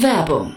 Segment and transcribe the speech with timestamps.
[0.00, 0.56] Werbung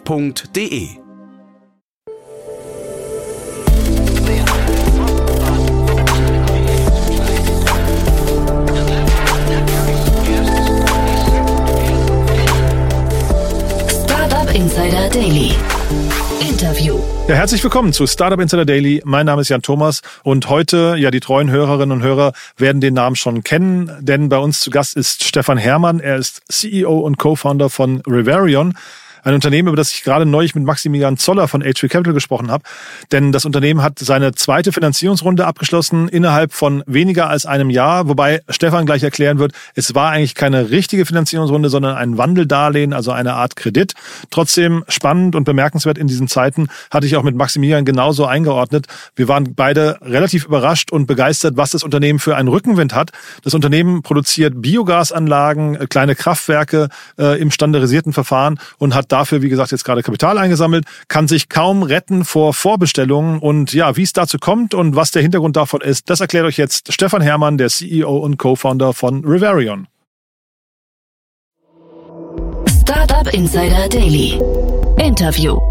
[0.07, 0.89] f.de.
[13.87, 15.53] Startup Insider Daily.
[16.39, 16.99] Interview.
[17.27, 19.01] Ja, herzlich willkommen zu Startup Insider Daily.
[19.05, 22.95] Mein Name ist Jan Thomas und heute, ja, die treuen Hörerinnen und Hörer werden den
[22.95, 25.99] Namen schon kennen, denn bei uns zu Gast ist Stefan Herrmann.
[25.99, 28.73] Er ist CEO und Co-Founder von Riverion
[29.23, 32.63] ein Unternehmen, über das ich gerade neulich mit Maximilian Zoller von H3 Capital gesprochen habe.
[33.11, 38.41] Denn das Unternehmen hat seine zweite Finanzierungsrunde abgeschlossen innerhalb von weniger als einem Jahr, wobei
[38.49, 43.33] Stefan gleich erklären wird, es war eigentlich keine richtige Finanzierungsrunde, sondern ein Wandeldarlehen, also eine
[43.33, 43.93] Art Kredit.
[44.29, 48.87] Trotzdem spannend und bemerkenswert in diesen Zeiten hatte ich auch mit Maximilian genauso eingeordnet.
[49.15, 53.11] Wir waren beide relativ überrascht und begeistert, was das Unternehmen für einen Rückenwind hat.
[53.43, 59.71] Das Unternehmen produziert Biogasanlagen, kleine Kraftwerke äh, im standardisierten Verfahren und hat dafür, wie gesagt,
[59.71, 63.39] jetzt gerade Kapital eingesammelt, kann sich kaum retten vor Vorbestellungen.
[63.39, 66.57] Und ja, wie es dazu kommt und was der Hintergrund davon ist, das erklärt euch
[66.57, 69.87] jetzt Stefan Herrmann, der CEO und Co-Founder von Riverion.
[72.81, 74.39] Startup Insider Daily.
[74.97, 75.70] Interview.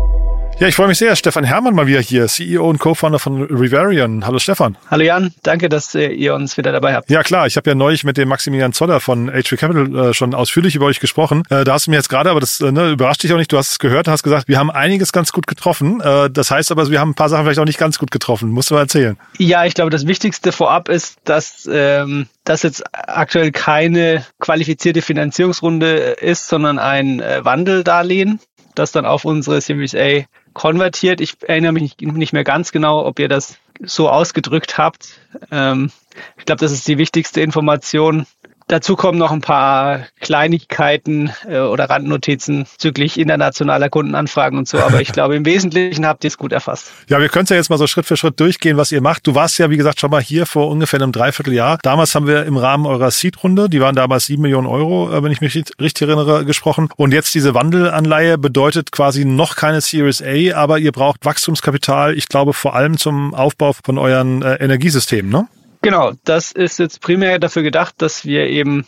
[0.61, 1.16] Ja, ich freue mich sehr.
[1.16, 4.27] Stefan Herrmann mal wieder hier, CEO und Co-Founder von Rivarian.
[4.27, 4.77] Hallo Stefan.
[4.91, 7.08] Hallo Jan, danke, dass äh, ihr uns wieder dabei habt.
[7.08, 10.34] Ja klar, ich habe ja neulich mit dem Maximilian Zoller von H3 Capital äh, schon
[10.34, 11.44] ausführlich über euch gesprochen.
[11.48, 13.50] Äh, da hast du mir jetzt gerade, aber das äh, ne, überrascht dich auch nicht,
[13.50, 16.02] du hast es gehört, hast gesagt, wir haben einiges ganz gut getroffen.
[16.02, 18.51] Äh, das heißt aber, wir haben ein paar Sachen vielleicht auch nicht ganz gut getroffen.
[18.51, 19.17] Musst du mal erzählen.
[19.39, 25.95] Ja, ich glaube, das Wichtigste vorab ist, dass ähm, das jetzt aktuell keine qualifizierte Finanzierungsrunde
[26.20, 28.40] ist, sondern ein äh, Wandeldarlehen,
[28.74, 31.20] das dann auf unsere Series A konvertiert.
[31.20, 35.20] Ich erinnere mich nicht mehr ganz genau, ob ihr das so ausgedrückt habt.
[35.50, 35.90] Ähm,
[36.36, 38.27] ich glaube, das ist die wichtigste Information.
[38.70, 44.79] Dazu kommen noch ein paar Kleinigkeiten äh, oder Randnotizen züglich internationaler Kundenanfragen und so.
[44.79, 46.92] Aber ich glaube, im Wesentlichen habt ihr es gut erfasst.
[47.08, 49.27] Ja, wir können ja jetzt mal so Schritt für Schritt durchgehen, was ihr macht.
[49.27, 51.79] Du warst ja, wie gesagt, schon mal hier vor ungefähr einem Dreivierteljahr.
[51.83, 55.33] Damals haben wir im Rahmen eurer Seed-Runde, die waren damals sieben Millionen Euro, äh, wenn
[55.33, 56.91] ich mich richtig erinnere, gesprochen.
[56.95, 62.29] Und jetzt diese Wandelanleihe bedeutet quasi noch keine Series A, aber ihr braucht Wachstumskapital, ich
[62.29, 65.48] glaube vor allem zum Aufbau von euren äh, Energiesystemen, ne?
[65.83, 68.86] Genau, das ist jetzt primär dafür gedacht, dass wir eben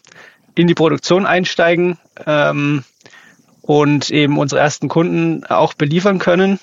[0.54, 2.84] in die Produktion einsteigen ähm,
[3.62, 6.60] und eben unsere ersten Kunden auch beliefern können.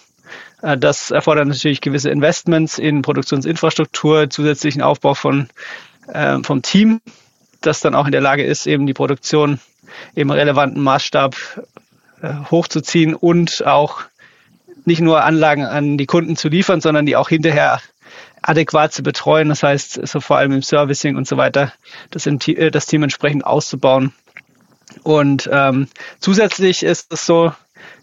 [0.62, 5.50] Äh, das erfordert natürlich gewisse Investments in Produktionsinfrastruktur, zusätzlichen Aufbau von,
[6.08, 7.02] äh, vom Team,
[7.62, 9.60] das dann auch in der Lage ist, eben die Produktion
[10.14, 11.36] im relevanten Maßstab
[12.22, 14.02] äh, hochzuziehen und auch
[14.86, 17.82] nicht nur Anlagen an die Kunden zu liefern, sondern die auch hinterher
[18.42, 19.50] adäquat zu betreuen.
[19.50, 21.74] Das heißt, so vor allem im Servicing und so weiter,
[22.12, 24.14] das, im, äh, das Team entsprechend auszubauen.
[25.04, 25.88] Und ähm,
[26.20, 27.54] zusätzlich ist es so,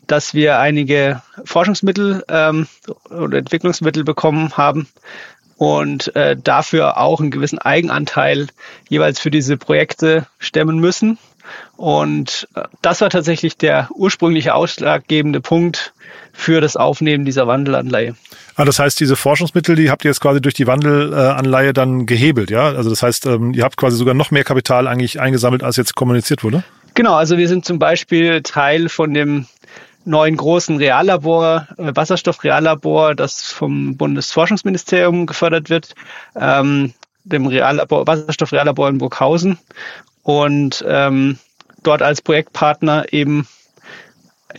[0.06, 2.68] dass wir einige Forschungsmittel ähm,
[3.10, 4.88] oder Entwicklungsmittel bekommen haben
[5.56, 8.46] und äh, dafür auch einen gewissen Eigenanteil
[8.88, 11.18] jeweils für diese Projekte stemmen müssen.
[11.76, 15.92] Und äh, das war tatsächlich der ursprüngliche ausschlaggebende Punkt
[16.32, 18.14] für das Aufnehmen dieser Wandelanleihe.
[18.58, 22.50] Ah, das heißt, diese Forschungsmittel, die habt ihr jetzt quasi durch die Wandelanleihe dann gehebelt,
[22.50, 22.68] ja?
[22.68, 25.94] Also das heißt, ähm, ihr habt quasi sogar noch mehr Kapital eigentlich eingesammelt, als jetzt
[25.94, 26.64] kommuniziert wurde?
[26.94, 29.46] Genau, also wir sind zum Beispiel Teil von dem
[30.06, 35.94] neuen großen Reallabor, äh, Wasserstoffreallabor, das vom Bundesforschungsministerium gefördert wird,
[36.34, 36.94] ähm,
[37.24, 39.58] dem Reallabor, Wasserstoffreallabor in Burghausen
[40.22, 41.38] und ähm,
[41.82, 43.46] dort als Projektpartner eben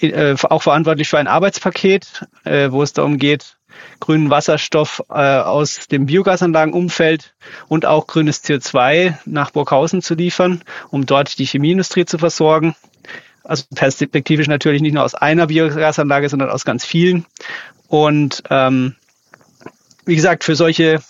[0.01, 3.56] äh, auch verantwortlich für ein Arbeitspaket, äh, wo es darum geht,
[3.99, 7.33] grünen Wasserstoff äh, aus dem Biogasanlagenumfeld
[7.67, 12.75] und auch grünes CO2 nach Burghausen zu liefern, um dort die Chemieindustrie zu versorgen.
[13.43, 17.25] Also perspektivisch natürlich nicht nur aus einer Biogasanlage, sondern aus ganz vielen.
[17.87, 18.95] Und ähm,
[20.05, 21.01] wie gesagt, für solche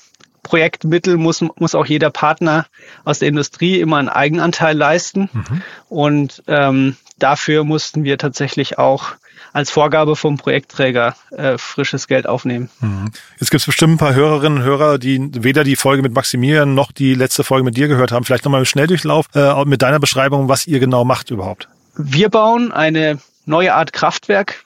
[0.43, 2.67] Projektmittel muss, muss auch jeder Partner
[3.03, 5.29] aus der Industrie immer einen Eigenanteil leisten.
[5.33, 5.61] Mhm.
[5.89, 9.15] Und ähm, dafür mussten wir tatsächlich auch
[9.57, 12.69] als Vorgabe vom Projektträger äh, frisches Geld aufnehmen.
[12.79, 13.09] Mhm.
[13.39, 16.75] Jetzt gibt es bestimmt ein paar Hörerinnen und Hörer, die weder die Folge mit Maximilian
[16.75, 18.23] noch die letzte Folge mit dir gehört haben.
[18.23, 21.69] Vielleicht nochmal im Schnelldurchlauf äh, mit deiner Beschreibung, was ihr genau macht überhaupt.
[21.97, 24.63] wir bauen eine neue Art Kraftwerk,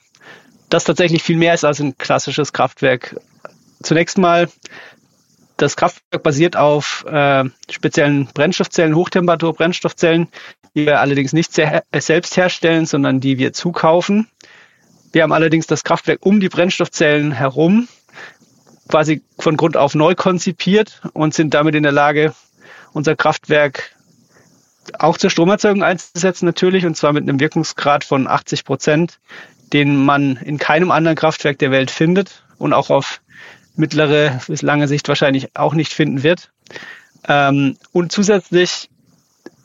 [0.68, 3.16] das tatsächlich viel mehr ist als ein klassisches Kraftwerk.
[3.82, 4.50] Zunächst mal,
[5.56, 10.28] das Kraftwerk basiert auf äh, speziellen Brennstoffzellen, Hochtemperatur-Brennstoffzellen,
[10.76, 14.28] die wir allerdings nicht äh, selbst herstellen, sondern die wir zukaufen.
[15.12, 17.88] Wir haben allerdings das Kraftwerk um die Brennstoffzellen herum
[18.92, 22.34] quasi von Grund auf neu konzipiert und sind damit in der Lage,
[22.94, 23.96] unser Kraftwerk
[25.00, 29.20] auch zur Stromerzeugung einzusetzen natürlich und zwar mit einem Wirkungsgrad von 80 Prozent,
[29.74, 33.22] den man in keinem anderen Kraftwerk der Welt findet und auch auf
[33.76, 36.52] mittlere bis lange Sicht wahrscheinlich auch nicht finden wird.
[37.28, 38.90] Ähm, und zusätzlich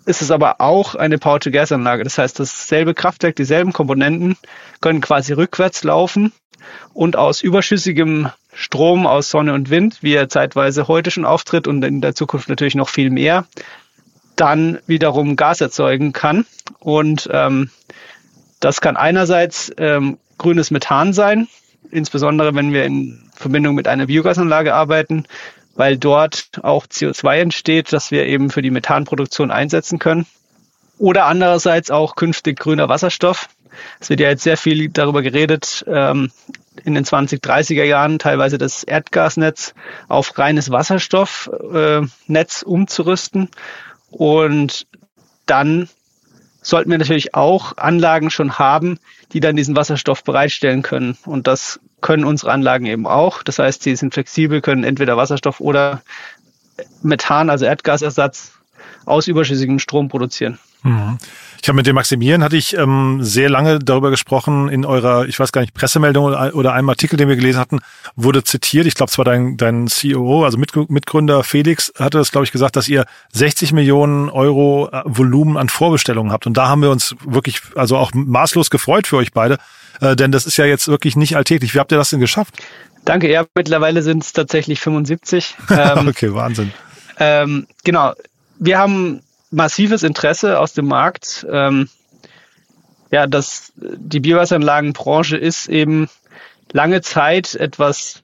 [0.06, 2.04] ist es aber auch eine Power-to-Gas-Anlage.
[2.04, 4.36] Das heißt, dasselbe Kraftwerk, dieselben Komponenten
[4.80, 6.32] können quasi rückwärts laufen
[6.94, 11.84] und aus überschüssigem Strom aus Sonne und Wind, wie er zeitweise heute schon auftritt und
[11.84, 13.46] in der Zukunft natürlich noch viel mehr,
[14.36, 16.46] dann wiederum Gas erzeugen kann.
[16.78, 17.70] Und ähm,
[18.60, 21.48] das kann einerseits ähm, grünes Methan sein,
[21.90, 25.26] insbesondere wenn wir in Verbindung mit einer Biogasanlage arbeiten,
[25.76, 30.26] weil dort auch CO2 entsteht, das wir eben für die Methanproduktion einsetzen können.
[30.98, 33.48] Oder andererseits auch künftig grüner Wasserstoff.
[34.00, 36.30] Es wird ja jetzt sehr viel darüber geredet, ähm,
[36.84, 39.74] in den 2030er Jahren teilweise das Erdgasnetz
[40.08, 43.50] auf reines Wasserstoffnetz äh, umzurüsten.
[44.10, 44.86] Und
[45.44, 45.88] dann
[46.68, 48.98] sollten wir natürlich auch Anlagen schon haben,
[49.32, 51.16] die dann diesen Wasserstoff bereitstellen können.
[51.24, 53.44] Und das können unsere Anlagen eben auch.
[53.44, 56.02] Das heißt, sie sind flexibel, können entweder Wasserstoff oder
[57.02, 58.52] Methan, also Erdgasersatz,
[59.04, 60.58] aus überschüssigem Strom produzieren.
[60.82, 61.18] Mhm.
[61.62, 65.40] Ich habe mit dem Maximilian hatte ich ähm, sehr lange darüber gesprochen in eurer, ich
[65.40, 67.80] weiß gar nicht, Pressemeldung oder, oder einem Artikel, den wir gelesen hatten,
[68.14, 68.86] wurde zitiert.
[68.86, 72.52] Ich glaube, es war dein, dein CEO, also Mit, Mitgründer Felix, hatte das, glaube ich,
[72.52, 76.46] gesagt, dass ihr 60 Millionen Euro äh, Volumen an Vorbestellungen habt.
[76.46, 79.58] Und da haben wir uns wirklich, also auch maßlos gefreut für euch beide,
[80.00, 81.74] äh, denn das ist ja jetzt wirklich nicht alltäglich.
[81.74, 82.54] Wie habt ihr das denn geschafft?
[83.04, 85.56] Danke, ja, mittlerweile sind es tatsächlich 75.
[85.70, 86.72] Ähm, okay, Wahnsinn.
[87.18, 88.12] Ähm, genau.
[88.58, 89.22] Wir haben
[89.56, 91.46] massives Interesse aus dem Markt.
[91.50, 91.88] Ähm,
[93.10, 96.08] ja, dass die Biogasanlagenbranche ist eben
[96.72, 98.22] lange Zeit etwas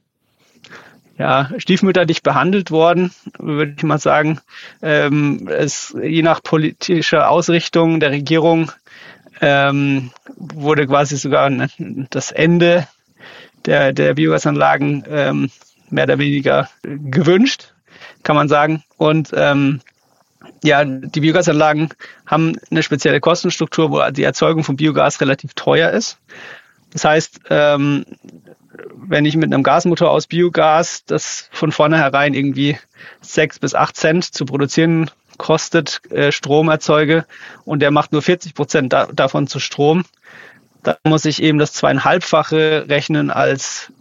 [1.19, 4.41] ja, stiefmütterlich behandelt worden, würde ich mal sagen.
[4.83, 8.73] Ähm, es, je nach politischer Ausrichtung der Regierung
[9.41, 11.51] ähm, wurde quasi sogar
[12.11, 12.87] das Ende
[13.65, 15.51] der, der Biogasanlagen ähm,
[15.89, 17.73] mehr oder weniger gewünscht,
[18.23, 18.83] kann man sagen.
[18.97, 19.81] Und ähm,
[20.63, 21.91] ja, die Biogasanlagen
[22.27, 26.19] haben eine spezielle Kostenstruktur, wo die Erzeugung von Biogas relativ teuer ist.
[26.93, 28.05] Das heißt, ähm,
[28.95, 32.79] wenn ich mit einem Gasmotor aus Biogas, das von vornherein irgendwie
[33.21, 37.27] sechs bis acht Cent zu produzieren kostet, äh, Strom erzeuge
[37.65, 40.05] und der macht nur 40 Prozent da, davon zu Strom,
[40.83, 43.93] dann muss ich eben das zweieinhalbfache rechnen als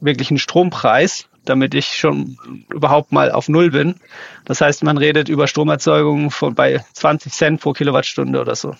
[0.00, 2.38] wirklichen Strompreis damit ich schon
[2.70, 3.96] überhaupt mal auf Null bin.
[4.44, 8.74] Das heißt, man redet über Stromerzeugung von bei 20 Cent pro Kilowattstunde oder so.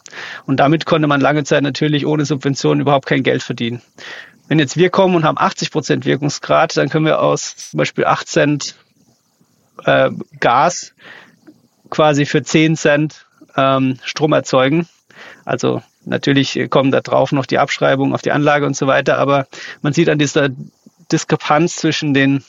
[0.46, 3.82] Und damit konnte man lange Zeit natürlich ohne Subventionen überhaupt kein Geld verdienen.
[4.48, 8.06] Wenn jetzt wir kommen und haben 80 Prozent Wirkungsgrad, dann können wir aus zum Beispiel
[8.06, 8.74] 8 Cent
[9.84, 10.10] äh,
[10.40, 10.94] Gas
[11.90, 13.26] quasi für 10 Cent
[13.56, 14.88] ähm, Strom erzeugen.
[15.44, 19.46] Also natürlich kommen da drauf noch die Abschreibung auf die Anlage und so weiter, aber
[19.82, 20.48] man sieht an dieser
[21.10, 22.44] Diskrepanz zwischen den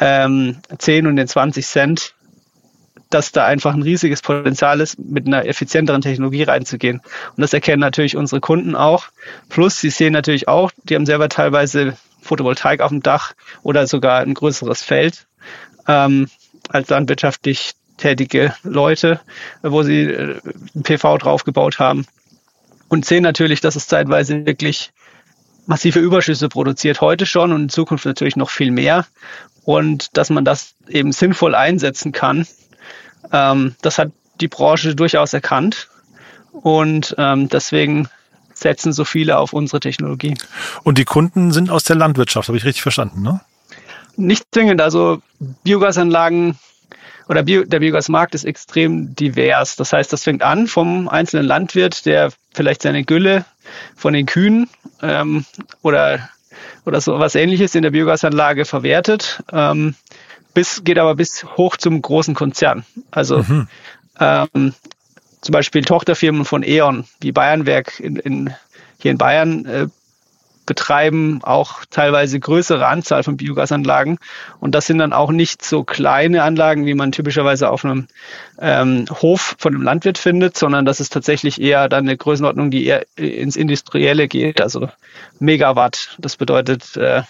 [0.00, 2.14] ähm, 10 und den 20 Cent,
[3.10, 7.00] dass da einfach ein riesiges Potenzial ist, mit einer effizienteren Technologie reinzugehen.
[7.36, 9.06] Und das erkennen natürlich unsere Kunden auch.
[9.48, 14.20] Plus, sie sehen natürlich auch, die haben selber teilweise Photovoltaik auf dem Dach oder sogar
[14.20, 15.26] ein größeres Feld
[15.86, 16.28] ähm,
[16.68, 19.20] als landwirtschaftlich tätige Leute,
[19.62, 20.40] wo sie äh,
[20.82, 22.06] PV draufgebaut haben.
[22.88, 24.92] Und sehen natürlich, dass es zeitweise wirklich
[25.66, 29.06] massive Überschüsse produziert, heute schon und in Zukunft natürlich noch viel mehr.
[29.68, 32.46] Und dass man das eben sinnvoll einsetzen kann,
[33.30, 35.90] ähm, das hat die Branche durchaus erkannt.
[36.52, 38.08] Und ähm, deswegen
[38.54, 40.38] setzen so viele auf unsere Technologie.
[40.84, 43.42] Und die Kunden sind aus der Landwirtschaft, habe ich richtig verstanden, ne?
[44.16, 44.80] Nicht zwingend.
[44.80, 45.20] Also
[45.64, 46.58] Biogasanlagen
[47.28, 49.76] oder Bio, der Biogasmarkt ist extrem divers.
[49.76, 53.44] Das heißt, das fängt an vom einzelnen Landwirt, der vielleicht seine Gülle
[53.94, 54.70] von den Kühen
[55.02, 55.44] ähm,
[55.82, 56.30] oder,
[56.84, 59.94] oder so was ähnliches in der Biogasanlage verwertet, ähm,
[60.54, 62.84] bis, geht aber bis hoch zum großen Konzern.
[63.10, 63.68] Also mhm.
[64.18, 64.74] ähm,
[65.40, 68.54] zum Beispiel Tochterfirmen von E.ON, wie Bayernwerk in, in,
[68.98, 69.86] hier in Bayern, äh,
[70.68, 74.18] betreiben auch teilweise größere Anzahl von Biogasanlagen.
[74.60, 78.06] Und das sind dann auch nicht so kleine Anlagen, wie man typischerweise auf einem
[78.60, 82.84] ähm, Hof von einem Landwirt findet, sondern das ist tatsächlich eher dann eine Größenordnung, die
[82.84, 84.90] eher ins Industrielle geht, also
[85.38, 86.16] Megawatt.
[86.18, 87.22] Das bedeutet, äh,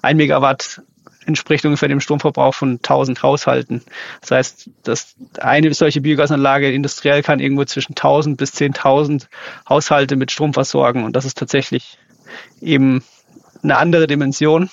[0.00, 0.80] ein Megawatt
[1.26, 3.82] entspricht ungefähr dem Stromverbrauch von 1000 Haushalten.
[4.20, 9.26] Das heißt, dass eine solche Biogasanlage industriell kann irgendwo zwischen 1000 bis 10.000
[9.68, 11.02] Haushalte mit Strom versorgen.
[11.02, 11.98] Und das ist tatsächlich
[12.60, 13.02] eben
[13.62, 14.70] eine andere Dimension.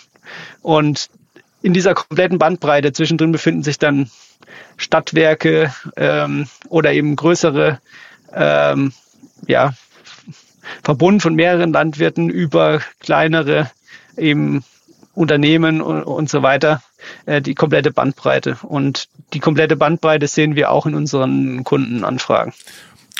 [0.61, 1.09] Und
[1.61, 4.09] in dieser kompletten Bandbreite zwischendrin befinden sich dann
[4.77, 7.79] Stadtwerke ähm, oder eben größere
[8.33, 8.93] ähm,
[9.47, 9.73] ja,
[10.83, 13.69] Verbund von mehreren Landwirten über kleinere
[14.17, 14.63] eben
[15.13, 16.81] Unternehmen und, und so weiter,
[17.25, 18.57] äh, die komplette Bandbreite.
[18.63, 22.53] Und die komplette Bandbreite sehen wir auch in unseren Kundenanfragen.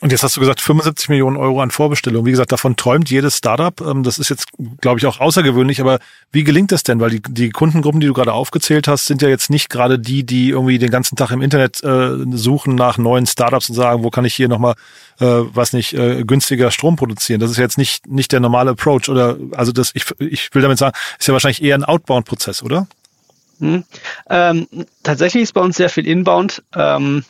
[0.02, 2.26] Und jetzt hast du gesagt, 75 Millionen Euro an Vorbestellungen.
[2.26, 3.80] Wie gesagt, davon träumt jedes Startup.
[3.82, 4.48] Ähm, das ist jetzt,
[4.82, 5.80] glaube ich, auch außergewöhnlich.
[5.80, 6.00] Aber
[6.32, 7.00] wie gelingt das denn?
[7.00, 10.24] Weil die, die Kundengruppen, die du gerade aufgezählt hast, sind ja jetzt nicht gerade die,
[10.24, 14.10] die irgendwie den ganzen Tag im Internet äh, suchen nach neuen Startups und sagen, wo
[14.10, 14.74] kann ich hier nochmal,
[15.20, 17.40] äh, was nicht, äh, günstiger Strom produzieren.
[17.40, 19.08] Das ist jetzt nicht, nicht der normale Approach.
[19.08, 22.88] Oder also das, ich, ich will damit sagen, ist ja wahrscheinlich eher ein Outbound-Prozess, oder?
[23.60, 23.84] Hm.
[24.32, 24.68] Ähm,
[25.04, 26.64] tatsächlich ist bei uns sehr viel Inbound.
[26.74, 27.24] Ähm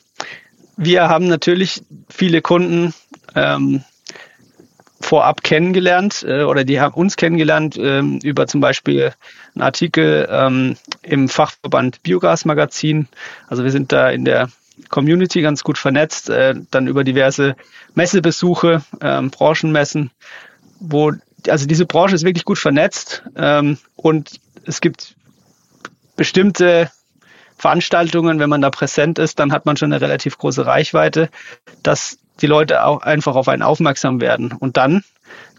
[0.83, 2.93] wir haben natürlich viele Kunden
[3.35, 3.83] ähm,
[4.99, 9.13] vorab kennengelernt äh, oder die haben uns kennengelernt ähm, über zum Beispiel
[9.53, 13.07] einen Artikel ähm, im Fachverband Biogas Magazin.
[13.47, 14.49] Also wir sind da in der
[14.89, 17.55] Community ganz gut vernetzt, äh, dann über diverse
[17.93, 20.09] Messebesuche, ähm, Branchenmessen,
[20.79, 21.11] wo
[21.47, 25.15] also diese Branche ist wirklich gut vernetzt ähm, und es gibt
[26.15, 26.89] bestimmte
[27.61, 31.29] Veranstaltungen, wenn man da präsent ist, dann hat man schon eine relativ große Reichweite,
[31.83, 34.51] dass die Leute auch einfach auf einen aufmerksam werden.
[34.51, 35.03] Und dann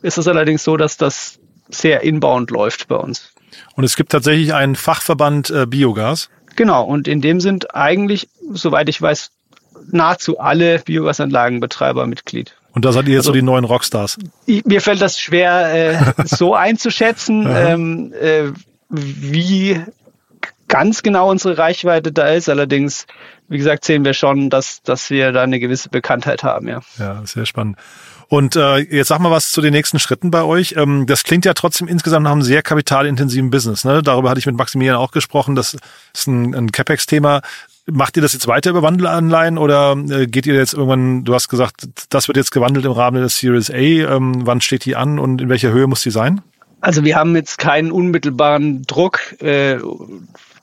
[0.02, 3.32] ist es allerdings so, dass das sehr inbound läuft bei uns.
[3.76, 6.28] Und es gibt tatsächlich einen Fachverband äh, Biogas.
[6.56, 9.30] Genau, und in dem sind eigentlich, soweit ich weiß,
[9.90, 12.56] nahezu alle Biogasanlagenbetreiber Mitglied.
[12.72, 14.18] Und da seid ihr jetzt also, so die neuen Rockstars.
[14.46, 18.50] Mir fällt das schwer, äh, so einzuschätzen, ähm, äh,
[18.88, 19.80] wie
[20.72, 22.48] ganz genau unsere Reichweite da ist.
[22.48, 23.06] Allerdings,
[23.48, 26.80] wie gesagt, sehen wir schon, dass, dass wir da eine gewisse Bekanntheit haben, ja.
[26.98, 27.76] Ja, sehr spannend.
[28.28, 30.74] Und äh, jetzt sag mal was zu den nächsten Schritten bei euch.
[30.78, 33.84] Ähm, das klingt ja trotzdem insgesamt nach einem sehr kapitalintensiven Business.
[33.84, 34.02] Ne?
[34.02, 35.54] Darüber hatte ich mit Maximilian auch gesprochen.
[35.54, 35.76] Das
[36.14, 37.42] ist ein, ein CapEx-Thema.
[37.90, 41.48] Macht ihr das jetzt weiter über Wandelanleihen oder äh, geht ihr jetzt irgendwann, du hast
[41.48, 43.74] gesagt, das wird jetzt gewandelt im Rahmen der Series A.
[43.74, 46.40] Ähm, wann steht die an und in welcher Höhe muss die sein?
[46.80, 49.76] Also wir haben jetzt keinen unmittelbaren Druck, äh,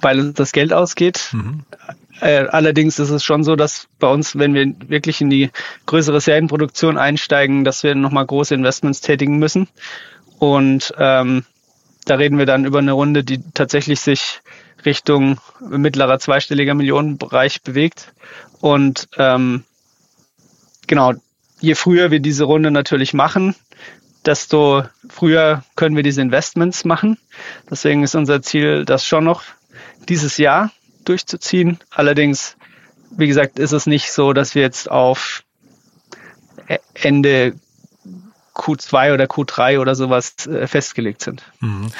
[0.01, 1.29] weil uns das Geld ausgeht.
[1.31, 1.65] Mhm.
[2.21, 5.51] Äh, allerdings ist es schon so, dass bei uns, wenn wir wirklich in die
[5.85, 9.67] größere Serienproduktion einsteigen, dass wir nochmal große Investments tätigen müssen.
[10.37, 11.45] Und ähm,
[12.05, 14.41] da reden wir dann über eine Runde, die tatsächlich sich
[14.85, 18.13] Richtung mittlerer zweistelliger Millionenbereich bewegt.
[18.59, 19.63] Und ähm,
[20.87, 21.13] genau,
[21.59, 23.55] je früher wir diese Runde natürlich machen,
[24.25, 27.17] desto früher können wir diese Investments machen.
[27.69, 29.43] Deswegen ist unser Ziel, das schon noch
[30.07, 30.71] dieses Jahr
[31.05, 31.79] durchzuziehen.
[31.91, 32.55] Allerdings,
[33.11, 35.43] wie gesagt, ist es nicht so, dass wir jetzt auf
[36.93, 37.55] Ende
[38.55, 41.43] Q2 oder Q3 oder sowas äh, festgelegt sind.
[41.61, 41.91] Mhm.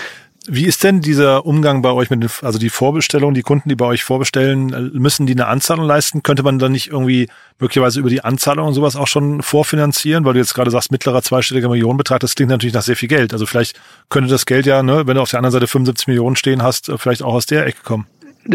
[0.52, 3.76] Wie ist denn dieser Umgang bei euch mit den, also die Vorbestellung, die Kunden, die
[3.76, 6.24] bei euch vorbestellen, äh, müssen die eine Anzahlung leisten?
[6.24, 7.30] Könnte man dann nicht irgendwie
[7.60, 10.26] möglicherweise über die Anzahlung und sowas auch schon vorfinanzieren?
[10.26, 13.32] Weil du jetzt gerade sagst, mittlerer zweistelliger Millionenbetrag, das klingt natürlich nach sehr viel Geld.
[13.32, 13.80] Also vielleicht
[14.10, 16.90] könnte das Geld ja, ne, wenn du auf der anderen Seite 75 Millionen stehen hast,
[16.90, 18.08] äh, vielleicht auch aus der Ecke kommen.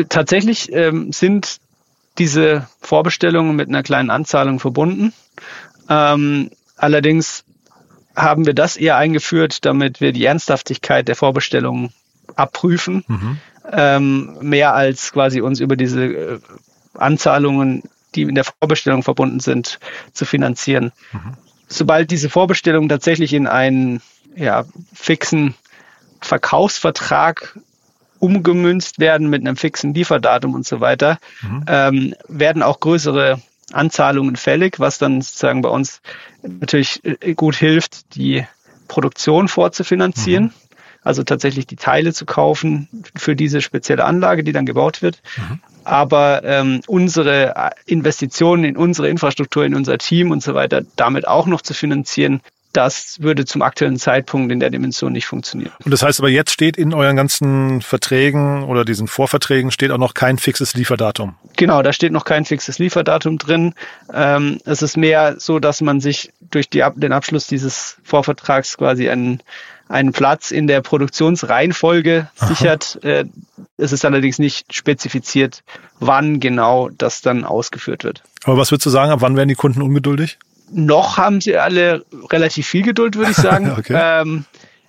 [0.08, 1.58] Tatsächlich ähm, sind
[2.18, 5.12] diese Vorbestellungen mit einer kleinen Anzahlung verbunden.
[5.88, 7.44] Ähm, allerdings
[8.14, 11.92] haben wir das eher eingeführt, damit wir die Ernsthaftigkeit der Vorbestellungen
[12.36, 13.38] abprüfen, mhm.
[13.72, 16.38] ähm, mehr als quasi uns über diese äh,
[16.94, 17.82] Anzahlungen,
[18.14, 19.78] die in der Vorbestellung verbunden sind,
[20.12, 20.92] zu finanzieren.
[21.12, 21.34] Mhm.
[21.66, 24.00] Sobald diese Vorbestellungen tatsächlich in einen
[24.36, 25.54] ja, fixen
[26.20, 27.58] Verkaufsvertrag
[28.18, 31.64] umgemünzt werden mit einem fixen Lieferdatum und so weiter, mhm.
[31.66, 33.40] ähm, werden auch größere
[33.72, 36.00] Anzahlungen fällig, was dann sozusagen bei uns
[36.42, 38.44] natürlich äh, gut hilft, die
[38.88, 40.44] Produktion vorzufinanzieren.
[40.44, 40.52] Mhm.
[41.02, 45.20] Also tatsächlich die Teile zu kaufen für diese spezielle Anlage, die dann gebaut wird.
[45.36, 45.60] Mhm.
[45.84, 51.46] Aber ähm, unsere Investitionen in unsere Infrastruktur, in unser Team und so weiter, damit auch
[51.46, 52.40] noch zu finanzieren,
[52.74, 55.72] das würde zum aktuellen Zeitpunkt in der Dimension nicht funktionieren.
[55.84, 59.98] Und das heißt aber, jetzt steht in euren ganzen Verträgen oder diesen Vorverträgen steht auch
[59.98, 61.36] noch kein fixes Lieferdatum.
[61.56, 63.74] Genau, da steht noch kein fixes Lieferdatum drin.
[64.12, 69.08] Ähm, es ist mehr so, dass man sich durch die, den Abschluss dieses Vorvertrags quasi
[69.08, 69.40] einen,
[69.88, 72.46] einen Platz in der Produktionsreihenfolge Aha.
[72.46, 72.98] sichert.
[73.04, 73.26] Äh,
[73.76, 75.62] es ist allerdings nicht spezifiziert,
[76.00, 78.22] wann genau das dann ausgeführt wird.
[78.44, 80.38] Aber was würdest du sagen, ab wann werden die Kunden ungeduldig?
[80.70, 83.72] Noch haben sie alle relativ viel Geduld, würde ich sagen.
[83.76, 83.96] okay.
[83.96, 84.44] ähm,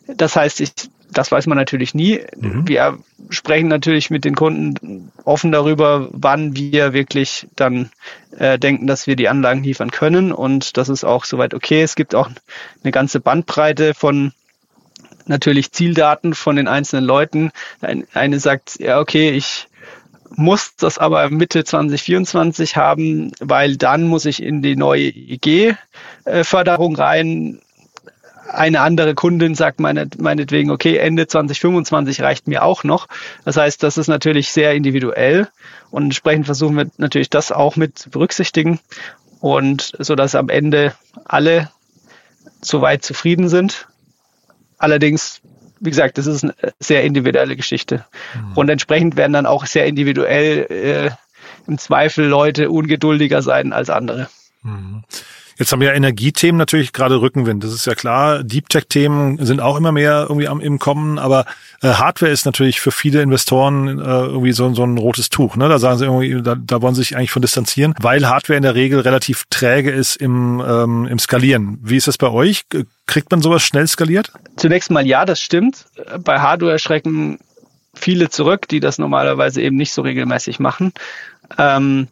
[0.08, 0.72] das heißt, ich,
[1.12, 2.22] das weiß man natürlich nie.
[2.38, 2.68] Mhm.
[2.68, 2.98] Wir
[3.30, 7.90] sprechen natürlich mit den Kunden offen darüber, wann wir wirklich dann
[8.38, 10.32] äh, denken, dass wir die Anlagen liefern können.
[10.32, 11.82] Und das ist auch soweit okay.
[11.82, 12.30] Es gibt auch
[12.84, 14.34] eine ganze Bandbreite von
[15.26, 17.52] natürlich Zieldaten von den einzelnen Leuten.
[18.14, 19.68] Eine sagt, ja, okay, ich
[20.36, 27.62] muss das aber Mitte 2024 haben, weil dann muss ich in die neue IG-Förderung rein.
[28.52, 33.08] Eine andere Kundin sagt meine, meinetwegen, okay, Ende 2025 reicht mir auch noch.
[33.44, 35.48] Das heißt, das ist natürlich sehr individuell
[35.90, 38.80] und entsprechend versuchen wir natürlich das auch mit zu berücksichtigen
[39.40, 40.94] und so dass am Ende
[41.26, 41.70] alle
[42.62, 43.88] soweit zufrieden sind.
[44.78, 45.42] Allerdings
[45.86, 48.06] wie gesagt, das ist eine sehr individuelle Geschichte.
[48.34, 48.54] Mhm.
[48.58, 51.12] Und entsprechend werden dann auch sehr individuell äh,
[51.68, 54.30] im Zweifel Leute ungeduldiger sein als andere.
[54.64, 55.04] Mhm.
[55.58, 57.64] Jetzt haben wir ja Energiethemen natürlich gerade Rückenwind.
[57.64, 58.44] Das ist ja klar.
[58.44, 61.18] Deep Tech-Themen sind auch immer mehr irgendwie am, im Kommen.
[61.18, 61.46] Aber
[61.82, 65.56] äh, Hardware ist natürlich für viele Investoren äh, irgendwie so, so ein rotes Tuch.
[65.56, 65.70] Ne?
[65.70, 68.64] Da sagen sie irgendwie, da, da wollen sie sich eigentlich von distanzieren, weil Hardware in
[68.64, 71.80] der Regel relativ träge ist im, ähm, im Skalieren.
[71.82, 72.66] Wie ist das bei euch?
[73.06, 74.34] Kriegt man sowas schnell skaliert?
[74.58, 75.86] Zunächst mal ja, das stimmt.
[76.20, 77.40] Bei Hardware schrecken
[77.94, 80.92] viele zurück, die das normalerweise eben nicht so regelmäßig machen.
[81.58, 82.10] Ähm,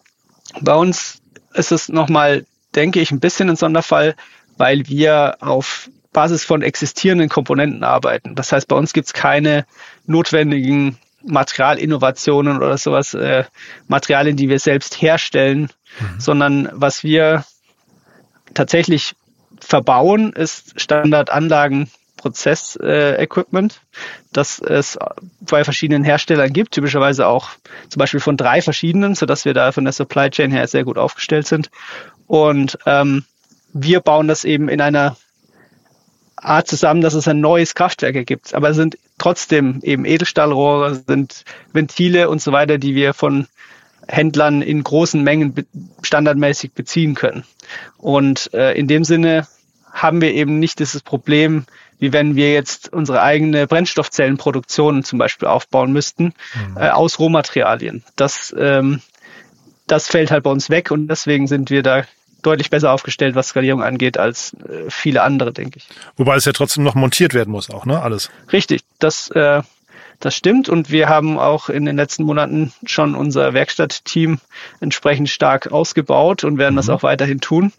[0.61, 1.19] bei uns
[1.53, 4.15] ist es nochmal denke ich, ein bisschen ein Sonderfall,
[4.57, 8.35] weil wir auf Basis von existierenden Komponenten arbeiten.
[8.35, 9.65] Das heißt, bei uns gibt es keine
[10.05, 13.45] notwendigen Materialinnovationen oder sowas, äh,
[13.87, 16.19] Materialien, die wir selbst herstellen, mhm.
[16.19, 17.45] sondern was wir
[18.53, 19.15] tatsächlich
[19.59, 21.89] verbauen, ist Standardanlagen
[22.23, 23.97] Prozessequipment, äh,
[24.31, 24.97] das es
[25.41, 27.49] bei verschiedenen Herstellern gibt, typischerweise auch
[27.89, 30.97] zum Beispiel von drei verschiedenen, sodass wir da von der Supply Chain her sehr gut
[30.97, 31.69] aufgestellt sind.
[32.27, 33.25] Und ähm,
[33.73, 35.17] wir bauen das eben in einer
[36.35, 38.53] Art zusammen, dass es ein neues Kraftwerk ergibt.
[38.53, 43.47] Aber es sind trotzdem eben Edelstahlrohre, sind Ventile und so weiter, die wir von
[44.07, 45.65] Händlern in großen Mengen
[46.01, 47.45] standardmäßig beziehen können.
[47.97, 49.47] Und äh, in dem Sinne
[49.91, 51.65] haben wir eben nicht dieses Problem,
[51.99, 56.77] wie wenn wir jetzt unsere eigene Brennstoffzellenproduktion zum Beispiel aufbauen müssten, mhm.
[56.77, 58.03] äh, aus Rohmaterialien.
[58.15, 59.01] Das, ähm,
[59.93, 62.03] das fällt halt bei uns weg und deswegen sind wir da
[62.41, 65.87] deutlich besser aufgestellt, was Skalierung angeht, als äh, viele andere, denke ich.
[66.17, 68.01] Wobei es ja trotzdem noch montiert werden muss, auch, ne?
[68.01, 68.31] Alles.
[68.51, 69.61] Richtig, das, äh,
[70.19, 70.67] das stimmt.
[70.67, 74.39] Und wir haben auch in den letzten Monaten schon unser Werkstattteam
[74.81, 76.77] entsprechend stark ausgebaut und werden mhm.
[76.77, 77.71] das auch weiterhin tun.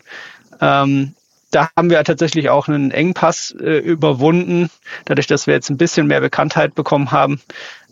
[0.61, 1.15] Ähm,
[1.55, 4.71] da haben wir tatsächlich auch einen Engpass äh, überwunden.
[5.05, 7.41] Dadurch, dass wir jetzt ein bisschen mehr Bekanntheit bekommen haben,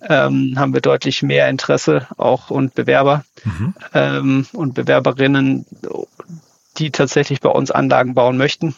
[0.08, 3.74] ähm, haben wir deutlich mehr Interesse auch und Bewerber mhm.
[3.94, 5.64] ähm, und Bewerberinnen,
[6.78, 8.74] die tatsächlich bei uns Anlagen bauen möchten.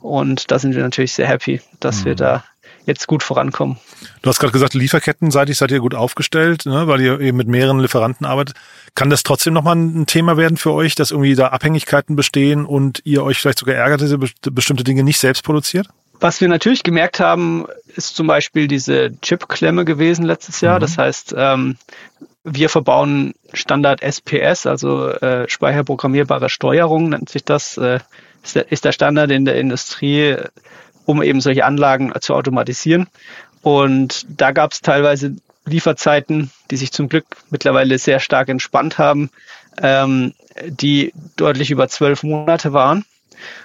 [0.00, 2.04] Und da sind wir natürlich sehr happy, dass mhm.
[2.04, 2.44] wir da
[2.88, 3.78] jetzt gut vorankommen.
[4.22, 7.78] Du hast gerade gesagt, lieferkettenseitig seid ihr gut aufgestellt, ne, weil ihr eben mit mehreren
[7.78, 8.56] Lieferanten arbeitet.
[8.96, 13.00] Kann das trotzdem nochmal ein Thema werden für euch, dass irgendwie da Abhängigkeiten bestehen und
[13.04, 15.88] ihr euch vielleicht sogar ärgert, dass ihr bestimmte Dinge nicht selbst produziert?
[16.20, 20.76] Was wir natürlich gemerkt haben, ist zum Beispiel diese Chip-Klemme gewesen letztes Jahr.
[20.76, 20.80] Mhm.
[20.80, 21.76] Das heißt, ähm,
[22.42, 27.76] wir verbauen Standard SPS, also äh, speicherprogrammierbare Steuerung nennt sich das.
[27.76, 28.00] Äh,
[28.42, 30.36] ist, der, ist der Standard in der Industrie,
[31.08, 33.06] um eben solche Anlagen zu automatisieren.
[33.62, 39.30] Und da gab es teilweise Lieferzeiten, die sich zum Glück mittlerweile sehr stark entspannt haben,
[39.80, 40.34] ähm,
[40.66, 43.06] die deutlich über zwölf Monate waren.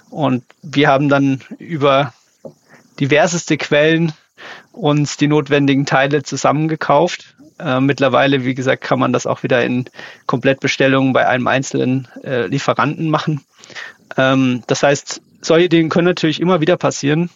[0.09, 2.13] Und wir haben dann über
[3.01, 4.13] diverseste Quellen
[4.71, 7.35] uns die notwendigen Teile zusammengekauft.
[7.59, 9.83] Äh, mittlerweile, wie gesagt, kann man das auch wieder in
[10.27, 13.41] Komplettbestellungen bei einem einzelnen äh, Lieferanten machen.
[14.15, 17.29] Ähm, das heißt, solche Dinge können natürlich immer wieder passieren.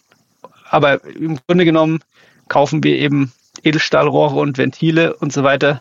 [0.70, 2.00] Aber im Grunde genommen
[2.48, 5.80] kaufen wir eben Edelstahlrohre und Ventile und so weiter,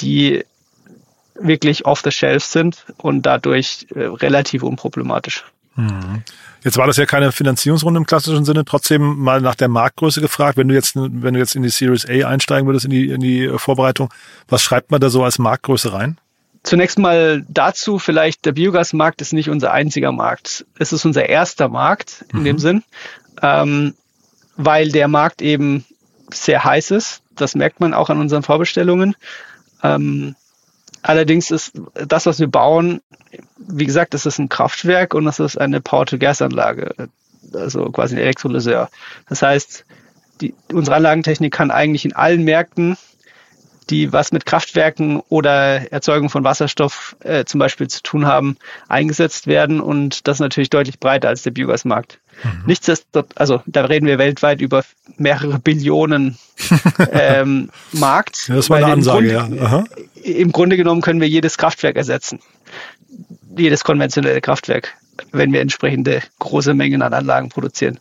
[0.00, 0.44] die
[1.34, 5.44] wirklich off the shelf sind und dadurch äh, relativ unproblematisch.
[5.76, 6.22] Mhm.
[6.62, 10.56] Jetzt war das ja keine Finanzierungsrunde im klassischen Sinne, trotzdem mal nach der Marktgröße gefragt.
[10.56, 13.20] Wenn du jetzt, wenn du jetzt in die Series A einsteigen würdest, in die, in
[13.20, 14.12] die Vorbereitung,
[14.48, 16.18] was schreibt man da so als Marktgröße rein?
[16.64, 20.66] Zunächst mal dazu vielleicht, der Biogasmarkt ist nicht unser einziger Markt.
[20.78, 22.44] Es ist unser erster Markt in mhm.
[22.44, 22.84] dem Sinn.
[23.42, 23.94] ähm,
[24.56, 25.84] weil der Markt eben
[26.32, 27.22] sehr heiß ist.
[27.34, 29.16] Das merkt man auch an unseren Vorbestellungen.
[29.82, 30.36] Ähm,
[31.02, 33.00] allerdings ist das, was wir bauen,
[33.58, 37.08] wie gesagt, das ist ein Kraftwerk und das ist eine Power-to-Gas-Anlage,
[37.52, 38.88] also quasi ein Elektrolyseur.
[39.28, 39.84] Das heißt,
[40.40, 42.96] die, unsere Anlagentechnik kann eigentlich in allen Märkten
[43.90, 48.56] die was mit Kraftwerken oder Erzeugung von Wasserstoff äh, zum Beispiel zu tun haben,
[48.88, 52.18] eingesetzt werden und das natürlich deutlich breiter als der Biogasmarkt.
[52.42, 52.62] Mhm.
[52.66, 54.84] Nichtsdestotrotz, also da reden wir weltweit über
[55.16, 56.38] mehrere Billionen
[57.12, 58.48] ähm, Markt.
[58.48, 59.64] Das war eine Ansage, Grund, ja.
[59.64, 59.84] Aha.
[60.22, 62.40] Im Grunde genommen können wir jedes Kraftwerk ersetzen.
[63.56, 64.94] Jedes konventionelle Kraftwerk,
[65.30, 67.98] wenn wir entsprechende große Mengen an Anlagen produzieren.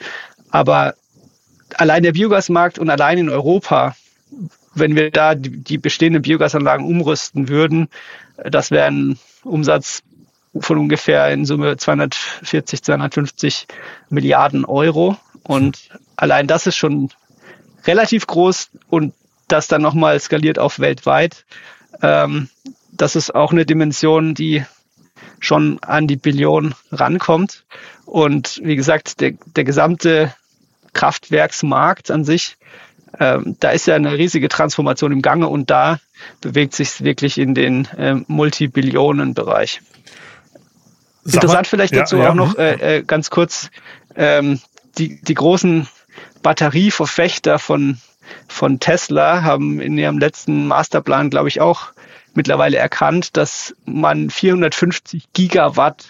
[0.50, 0.96] Aber
[1.76, 3.96] allein der Biogasmarkt und allein in Europa
[4.76, 7.90] wenn wir da die, die bestehenden Biogasanlagen umrüsten würden,
[8.38, 10.04] das wäre ein Umsatz
[10.60, 13.68] von ungefähr in Summe 240, 250
[14.10, 15.18] Milliarden Euro.
[15.44, 17.10] Und allein das ist schon
[17.86, 19.14] relativ groß und
[19.48, 21.46] das dann nochmal skaliert auf weltweit.
[22.02, 22.50] Ähm,
[22.92, 24.64] das ist auch eine Dimension, die
[25.40, 27.66] schon an die Billion rankommt.
[28.06, 30.34] Und wie gesagt, der, der gesamte
[30.94, 32.58] Kraftwerksmarkt an sich
[33.20, 36.00] ähm, da ist ja eine riesige Transformation im Gange und da
[36.42, 39.82] bewegt sich wirklich in den äh, Multibillionen-Bereich.
[41.26, 42.30] Interessant vielleicht dazu ja, ja.
[42.32, 43.70] auch noch äh, äh, ganz kurz
[44.16, 44.60] ähm,
[44.98, 45.88] die, die großen
[46.42, 48.00] Batterieverfechter von,
[48.48, 51.94] von Tesla haben in ihrem letzten Masterplan, glaube ich, auch
[52.34, 56.06] mittlerweile erkannt, dass man 450 Gigawatt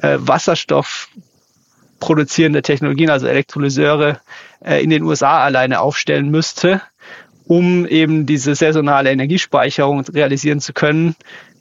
[0.00, 1.08] äh, Wasserstoff
[2.04, 4.20] produzierende Technologien, also Elektrolyseure,
[4.62, 6.82] äh, in den USA alleine aufstellen müsste,
[7.46, 11.16] um eben diese saisonale Energiespeicherung realisieren zu können,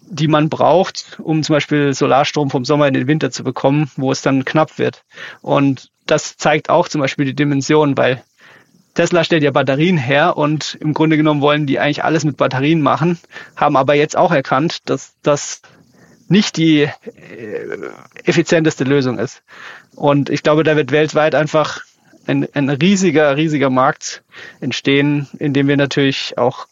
[0.06, 4.12] die man braucht, um zum Beispiel Solarstrom vom Sommer in den Winter zu bekommen, wo
[4.12, 5.06] es dann knapp wird.
[5.42, 8.22] Und das zeigt auch zum Beispiel die Dimension, weil
[8.96, 12.82] Tesla stellt ja Batterien her und im Grunde genommen wollen die eigentlich alles mit Batterien
[12.82, 13.18] machen,
[13.56, 15.62] haben aber jetzt auch erkannt, dass das
[16.34, 16.90] nicht die äh,
[18.26, 19.42] effizienteste Lösung ist.
[19.96, 21.82] Und ich glaube, da wird weltweit einfach
[22.28, 24.24] ein, ein riesiger, riesiger Markt
[24.60, 26.68] entstehen, in dem wir natürlich auch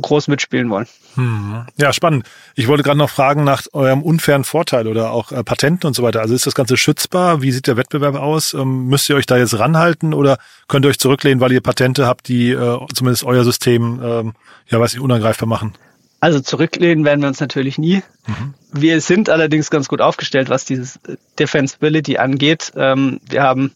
[0.00, 0.86] groß mitspielen wollen.
[1.14, 1.66] Hm.
[1.76, 2.26] Ja, spannend.
[2.54, 6.02] Ich wollte gerade noch fragen nach eurem unfairen Vorteil oder auch äh, Patenten und so
[6.02, 6.20] weiter.
[6.20, 7.42] Also ist das Ganze schützbar?
[7.42, 8.54] Wie sieht der Wettbewerb aus?
[8.54, 12.06] Ähm, müsst ihr euch da jetzt ranhalten oder könnt ihr euch zurücklehnen, weil ihr Patente
[12.06, 14.32] habt, die äh, zumindest euer System, ähm,
[14.68, 15.74] ja, weiß ich, unangreifbar machen?
[16.20, 18.02] Also zurücklehnen werden wir uns natürlich nie.
[18.26, 18.54] Mhm.
[18.72, 21.00] Wir sind allerdings ganz gut aufgestellt, was dieses
[21.38, 22.72] Defensibility angeht.
[22.76, 23.72] Ähm, wir haben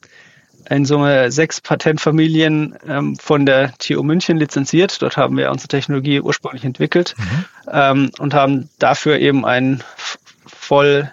[0.68, 5.00] in Summe sechs Patentfamilien ähm, von der TU München lizenziert.
[5.02, 7.44] Dort haben wir unsere Technologie ursprünglich entwickelt mhm.
[7.70, 9.82] ähm, und haben dafür eben einen
[10.46, 11.10] voll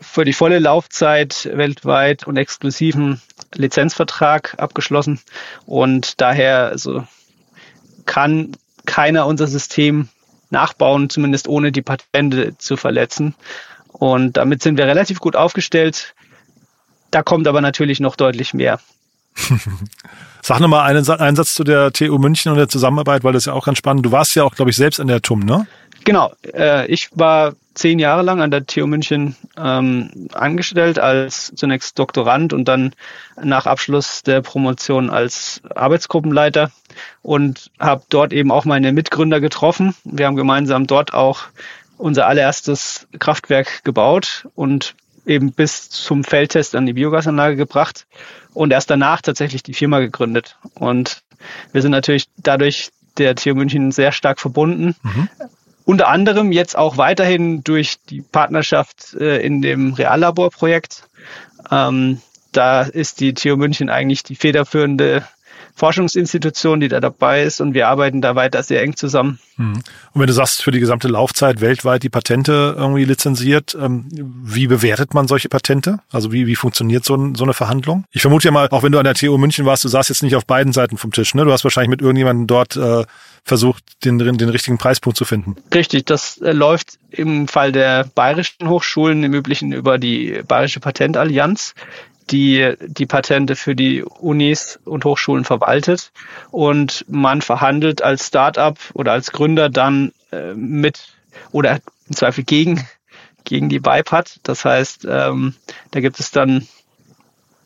[0.00, 3.20] für die volle Laufzeit weltweit und exklusiven
[3.54, 5.20] Lizenzvertrag abgeschlossen.
[5.64, 7.06] Und daher also
[8.04, 10.08] kann keiner unser System
[10.50, 13.34] nachbauen, zumindest ohne die Patente zu verletzen.
[13.92, 16.14] Und damit sind wir relativ gut aufgestellt.
[17.10, 18.78] Da kommt aber natürlich noch deutlich mehr.
[20.42, 23.46] Sag nochmal einen, einen Satz zu der TU München und der Zusammenarbeit, weil das ist
[23.46, 24.06] ja auch ganz spannend.
[24.06, 25.66] Du warst ja auch, glaube ich, selbst an der TUM, ne?
[26.04, 26.32] Genau.
[26.54, 32.52] Äh, ich war zehn Jahre lang an der TU München ähm, angestellt als zunächst Doktorand
[32.52, 32.94] und dann
[33.42, 36.70] nach Abschluss der Promotion als Arbeitsgruppenleiter
[37.22, 39.94] und habe dort eben auch meine Mitgründer getroffen.
[40.04, 41.44] Wir haben gemeinsam dort auch
[41.98, 48.06] unser allererstes Kraftwerk gebaut und eben bis zum Feldtest an die Biogasanlage gebracht
[48.54, 50.56] und erst danach tatsächlich die Firma gegründet.
[50.74, 51.22] Und
[51.72, 54.94] wir sind natürlich dadurch der TU München sehr stark verbunden.
[55.02, 55.28] Mhm.
[55.84, 61.08] Unter anderem jetzt auch weiterhin durch die Partnerschaft äh, in dem Reallaborprojekt.
[61.70, 62.20] Ähm,
[62.52, 65.26] da ist die TU München eigentlich die federführende
[65.76, 69.38] Forschungsinstitution, die da dabei ist und wir arbeiten da weiter sehr eng zusammen.
[69.58, 69.74] Mhm.
[70.12, 74.66] Und wenn du sagst, für die gesamte Laufzeit weltweit die Patente irgendwie lizenziert, ähm, wie
[74.66, 75.98] bewertet man solche Patente?
[76.10, 78.04] Also wie, wie funktioniert so, so eine Verhandlung?
[78.10, 80.22] Ich vermute ja mal, auch wenn du an der TU München warst, du saßt jetzt
[80.22, 81.44] nicht auf beiden Seiten vom Tisch, ne?
[81.44, 83.04] Du hast wahrscheinlich mit irgendjemandem dort äh,
[83.44, 85.56] versucht, den, den richtigen Preispunkt zu finden.
[85.74, 91.74] Richtig, das äh, läuft im Fall der bayerischen Hochschulen im Üblichen über die Bayerische Patentallianz
[92.30, 96.12] die die Patente für die Unis und Hochschulen verwaltet
[96.50, 101.08] und man verhandelt als Startup oder als Gründer dann äh, mit
[101.52, 102.86] oder im Zweifel gegen
[103.44, 104.40] gegen die BIPAT.
[104.42, 105.54] Das heißt, ähm,
[105.92, 106.66] da gibt es dann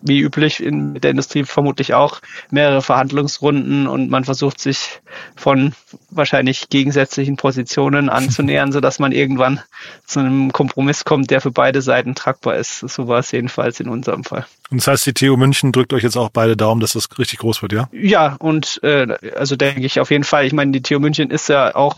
[0.02, 5.00] wie üblich in der Industrie vermutlich auch mehrere Verhandlungsrunden und man versucht sich
[5.36, 5.72] von
[6.10, 9.60] wahrscheinlich gegensätzlichen Positionen anzunähern, sodass man irgendwann
[10.06, 12.80] zu einem Kompromiss kommt, der für beide Seiten tragbar ist.
[12.80, 14.46] So war es jedenfalls in unserem Fall.
[14.70, 17.40] Und das heißt, die TU München drückt euch jetzt auch beide Daumen, dass das richtig
[17.40, 17.88] groß wird, ja?
[17.92, 20.46] Ja, und äh, also denke ich auf jeden Fall.
[20.46, 21.96] Ich meine, die TU München ist ja auch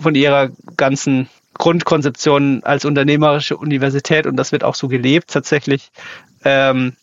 [0.00, 5.90] von ihrer ganzen Grundkonzeption als unternehmerische Universität und das wird auch so gelebt tatsächlich.
[6.44, 6.94] Ähm,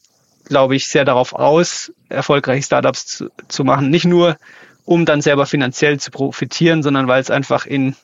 [0.46, 3.90] glaube ich, sehr darauf aus, erfolgreiche Startups zu, zu machen.
[3.90, 4.38] Nicht nur,
[4.86, 7.96] um dann selber finanziell zu profitieren, sondern weil es einfach in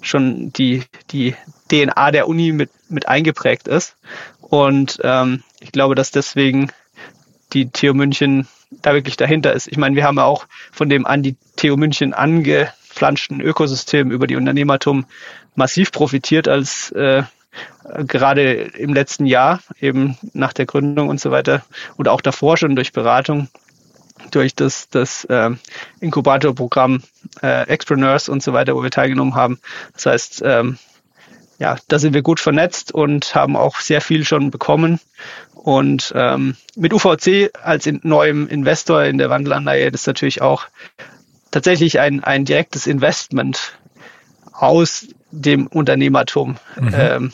[0.00, 1.34] schon die, die
[1.70, 3.96] DNA der Uni mit, mit eingeprägt ist.
[4.40, 6.70] Und ähm, ich glaube, dass deswegen
[7.52, 9.68] die TU München da wirklich dahinter ist.
[9.68, 14.26] Ich meine, wir haben ja auch von dem an die TU München angeflanschten Ökosystem über
[14.26, 15.06] die Unternehmertum
[15.54, 17.22] massiv profitiert als äh,
[18.06, 21.64] gerade im letzten Jahr, eben nach der Gründung und so weiter
[21.96, 23.48] und auch davor schon durch Beratung,
[24.30, 25.50] durch das, das äh,
[26.00, 27.02] Inkubatorprogramm
[27.42, 29.58] äh, Expreneurs und so weiter, wo wir teilgenommen haben.
[29.94, 30.78] Das heißt, ähm,
[31.58, 35.00] ja, da sind wir gut vernetzt und haben auch sehr viel schon bekommen.
[35.54, 40.66] Und ähm, mit UVC als in, neuem Investor in der Wandelanleihe das ist natürlich auch
[41.50, 43.78] tatsächlich ein, ein direktes Investment
[44.52, 46.56] aus dem Unternehmertum.
[46.80, 46.94] Mhm.
[46.94, 47.32] Ähm,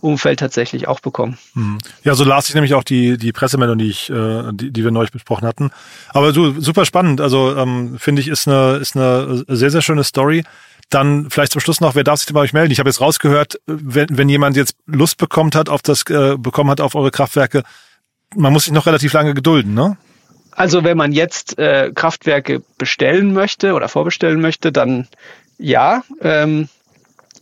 [0.00, 1.38] Umfeld tatsächlich auch bekommen.
[1.54, 1.78] Mhm.
[2.04, 4.90] Ja, so las ich nämlich auch die, die Pressemeldung, die ich, äh, die, die wir
[4.90, 5.70] neulich besprochen hatten.
[6.10, 7.20] Aber du, super spannend.
[7.20, 10.44] Also ähm, finde ich, ist eine, ist eine sehr, sehr schöne Story.
[10.90, 12.72] Dann vielleicht zum Schluss noch, wer darf sich denn bei euch melden?
[12.72, 16.70] Ich habe jetzt rausgehört, wenn, wenn jemand jetzt Lust bekommt hat auf das, äh, bekommen
[16.70, 17.62] hat auf eure Kraftwerke,
[18.34, 19.96] man muss sich noch relativ lange gedulden, ne?
[20.52, 25.06] Also wenn man jetzt äh, Kraftwerke bestellen möchte oder vorbestellen möchte, dann
[25.58, 26.02] ja.
[26.20, 26.68] Ähm,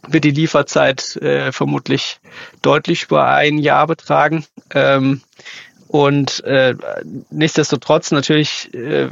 [0.09, 2.19] wird die Lieferzeit äh, vermutlich
[2.63, 4.45] deutlich über ein Jahr betragen.
[4.71, 5.23] Ähm,
[5.89, 6.75] und äh,
[7.31, 9.09] nichtsdestotrotz natürlich, äh,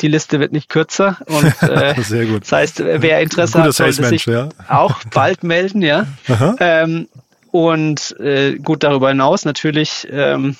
[0.00, 1.18] die Liste wird nicht kürzer.
[1.26, 2.42] Und äh, Sehr gut.
[2.42, 4.48] das heißt, wer Interesse hat, sollte sich ja.
[4.68, 6.06] auch bald melden, ja.
[6.60, 7.08] Ähm,
[7.50, 10.56] und äh, gut darüber hinaus natürlich, ähm,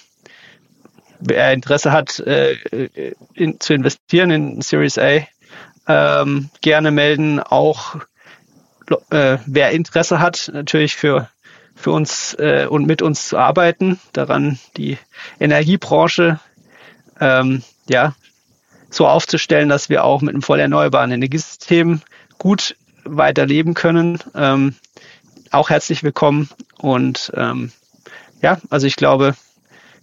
[1.20, 2.56] wer Interesse hat, äh,
[3.34, 5.26] in, zu investieren in Series A,
[5.88, 7.40] ähm, gerne melden.
[7.40, 7.96] Auch
[9.10, 11.28] äh, wer Interesse hat, natürlich für,
[11.74, 14.98] für uns äh, und mit uns zu arbeiten, daran die
[15.40, 16.40] Energiebranche
[17.20, 18.14] ähm, ja,
[18.90, 22.00] so aufzustellen, dass wir auch mit einem voll erneuerbaren Energiesystem
[22.38, 24.18] gut weiterleben können.
[24.34, 24.74] Ähm,
[25.50, 26.48] auch herzlich willkommen.
[26.78, 27.72] Und ähm,
[28.42, 29.34] ja, also ich glaube,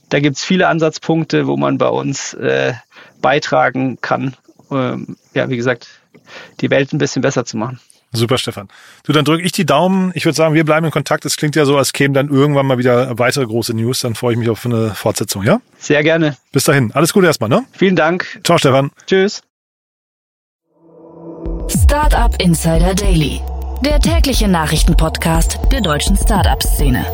[0.09, 2.73] da gibt es viele Ansatzpunkte, wo man bei uns äh,
[3.21, 4.35] beitragen kann,
[4.71, 5.87] ähm, ja, wie gesagt,
[6.61, 7.79] die Welt ein bisschen besser zu machen.
[8.13, 8.69] Super, Stefan.
[9.03, 10.11] Du, dann drücke ich die Daumen.
[10.13, 11.25] Ich würde sagen, wir bleiben in Kontakt.
[11.25, 14.01] Es klingt ja so, als kämen dann irgendwann mal wieder weitere große News.
[14.01, 15.61] Dann freue ich mich auf eine Fortsetzung, ja?
[15.79, 16.37] Sehr gerne.
[16.51, 16.91] Bis dahin.
[16.93, 17.65] Alles Gute erstmal, ne?
[17.71, 18.39] Vielen Dank.
[18.43, 18.91] Ciao, Stefan.
[19.07, 19.41] Tschüss.
[21.67, 23.41] Startup Insider Daily.
[23.83, 27.05] Der tägliche Nachrichtenpodcast der deutschen Startup-Szene.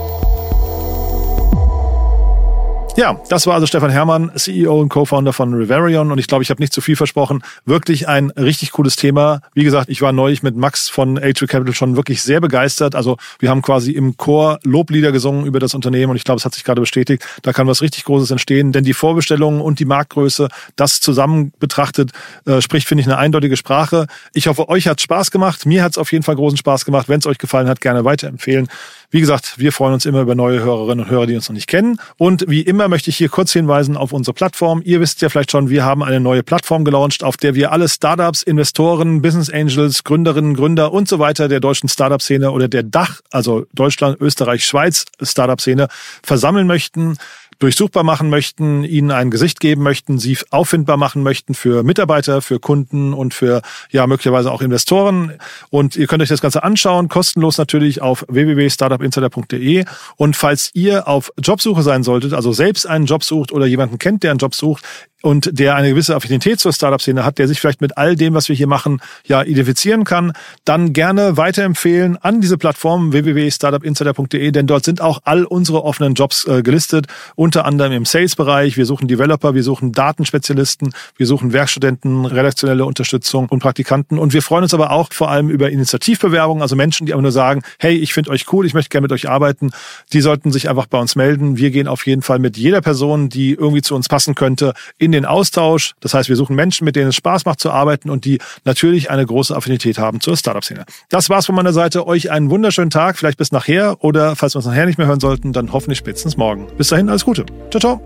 [2.98, 6.12] Ja, das war also Stefan Herrmann, CEO und Co-Founder von Riverion.
[6.12, 7.44] Und ich glaube, ich habe nicht zu viel versprochen.
[7.66, 9.42] Wirklich ein richtig cooles Thema.
[9.54, 12.96] Wie gesagt, ich war neulich mit Max von A2 Capital schon wirklich sehr begeistert.
[12.96, 16.46] Also wir haben quasi im Chor Loblieder gesungen über das Unternehmen und ich glaube, es
[16.46, 17.24] hat sich gerade bestätigt.
[17.44, 22.12] Da kann was richtig Großes entstehen, denn die Vorbestellungen und die Marktgröße, das zusammen betrachtet,
[22.46, 24.08] äh, spricht, finde ich, eine eindeutige Sprache.
[24.34, 25.66] Ich hoffe, euch hat Spaß gemacht.
[25.66, 27.08] Mir hat es auf jeden Fall großen Spaß gemacht.
[27.08, 28.68] Wenn es euch gefallen hat, gerne weiterempfehlen.
[29.12, 31.68] Wie gesagt, wir freuen uns immer über neue Hörerinnen und Hörer, die uns noch nicht
[31.68, 32.00] kennen.
[32.18, 34.82] Und wie immer möchte ich hier kurz hinweisen auf unsere Plattform.
[34.86, 37.90] Ihr wisst ja vielleicht schon, wir haben eine neue Plattform gelauncht, auf der wir alle
[37.90, 43.22] Startups, Investoren, Business Angels, Gründerinnen, Gründer und so weiter der deutschen Startup-Szene oder der Dach,
[43.32, 45.88] also Deutschland, Österreich, Schweiz Startup-Szene
[46.22, 47.18] versammeln möchten
[47.60, 52.60] durchsuchbar machen möchten, ihnen ein Gesicht geben möchten, sie auffindbar machen möchten für Mitarbeiter, für
[52.60, 55.34] Kunden und für ja möglicherweise auch Investoren.
[55.70, 59.86] Und ihr könnt euch das Ganze anschauen, kostenlos natürlich auf www.startupinsider.de.
[60.16, 64.24] Und falls ihr auf Jobsuche sein solltet, also selbst einen Job sucht oder jemanden kennt,
[64.24, 64.84] der einen Job sucht,
[65.22, 68.48] und der eine gewisse Affinität zur Startup-Szene hat, der sich vielleicht mit all dem, was
[68.50, 70.34] wir hier machen, ja identifizieren kann,
[70.66, 76.46] dann gerne weiterempfehlen an diese Plattform www.startupinsider.de, denn dort sind auch all unsere offenen Jobs
[76.48, 78.78] äh, gelistet, unter anderem im Sales-Bereich.
[78.78, 84.20] Wir suchen Developer, wir suchen Datenspezialisten, wir suchen Werkstudenten, redaktionelle Unterstützung und Praktikanten.
[84.20, 87.32] Und wir freuen uns aber auch vor allem über Initiativbewerbungen, also Menschen, die einfach nur
[87.32, 89.72] sagen, hey, ich finde euch cool, ich möchte gerne mit euch arbeiten.
[90.14, 91.58] Die sollten sich einfach bei uns melden.
[91.58, 95.09] Wir gehen auf jeden Fall mit jeder Person, die irgendwie zu uns passen könnte, in
[95.10, 95.94] in den Austausch.
[96.00, 99.10] Das heißt, wir suchen Menschen, mit denen es Spaß macht zu arbeiten und die natürlich
[99.10, 100.86] eine große Affinität haben zur Startup-Szene.
[101.10, 102.08] Das war's von meiner Seite.
[102.08, 105.20] Euch einen wunderschönen Tag, vielleicht bis nachher oder falls wir uns nachher nicht mehr hören
[105.20, 106.68] sollten, dann hoffentlich spätestens morgen.
[106.78, 107.46] Bis dahin, alles Gute.
[107.72, 108.02] Ciao, ciao.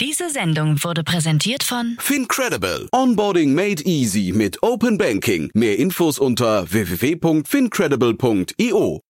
[0.00, 2.88] Diese Sendung wurde präsentiert von Fincredible.
[2.92, 5.50] Onboarding made easy mit Open Banking.
[5.54, 9.02] Mehr Infos unter www.fincredible.io.